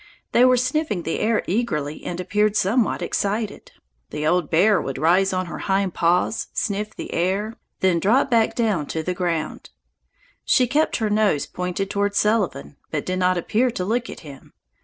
They 0.31 0.43
were 0.45 0.57
sniffing 0.57 1.03
the 1.03 1.19
air 1.19 1.43
eagerly 1.45 2.03
and 2.05 2.19
appeared 2.19 2.55
somewhat 2.55 3.03
excited. 3.03 3.71
The 4.09 4.25
old 4.25 4.49
bear 4.49 4.81
would 4.81 4.97
rise 4.97 5.31
on 5.31 5.45
her 5.45 5.59
hind 5.59 5.93
paws, 5.93 6.47
sniff 6.53 6.95
the 6.95 7.13
air, 7.13 7.55
then 7.81 7.99
drop 7.99 8.31
back 8.31 8.55
to 8.55 9.03
the 9.03 9.13
ground. 9.13 9.69
She 10.43 10.65
kept 10.65 10.97
her 10.97 11.11
nose 11.11 11.45
pointed 11.45 11.91
toward 11.91 12.15
Sullivan, 12.15 12.77
but 12.89 13.05
did 13.05 13.19
not 13.19 13.37
appear 13.37 13.69
to 13.69 13.85
look 13.85 14.09
at 14.09 14.21
him. 14.21 14.53